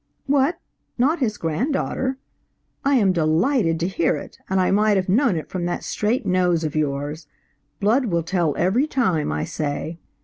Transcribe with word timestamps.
What, 0.25 0.59
not 0.97 1.19
his 1.19 1.37
granddaughter? 1.37 2.17
I 2.83 2.95
am 2.95 3.13
delighted 3.13 3.79
to 3.81 3.87
hear 3.87 4.15
it, 4.15 4.39
and 4.49 4.59
I 4.59 4.71
might 4.71 4.97
have 4.97 5.07
known 5.09 5.35
it 5.35 5.47
from 5.49 5.65
that 5.65 5.83
straight 5.83 6.25
nose 6.25 6.63
of 6.63 6.75
yours. 6.75 7.27
Blood 7.79 8.05
will 8.05 8.23
tell 8.23 8.55
every 8.57 8.87
time, 8.87 9.31
I 9.31 9.43
say. 9.43 9.99